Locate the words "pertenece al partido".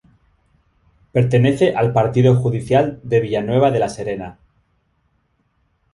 1.11-2.33